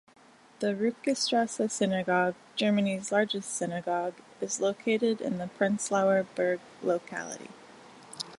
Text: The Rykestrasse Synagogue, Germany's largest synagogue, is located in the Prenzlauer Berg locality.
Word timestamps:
The 0.61 0.73
Rykestrasse 0.73 1.69
Synagogue, 1.69 2.33
Germany's 2.55 3.11
largest 3.11 3.51
synagogue, 3.55 4.15
is 4.39 4.59
located 4.59 5.21
in 5.21 5.37
the 5.37 5.45
Prenzlauer 5.59 6.25
Berg 6.33 6.59
locality. 6.81 7.49